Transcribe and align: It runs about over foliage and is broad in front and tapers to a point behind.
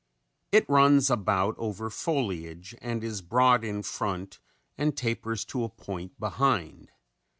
It 0.51 0.67
runs 0.67 1.11
about 1.11 1.53
over 1.59 1.91
foliage 1.91 2.73
and 2.81 3.03
is 3.03 3.21
broad 3.21 3.63
in 3.63 3.83
front 3.83 4.39
and 4.75 4.97
tapers 4.97 5.45
to 5.45 5.63
a 5.63 5.69
point 5.69 6.19
behind. 6.19 6.89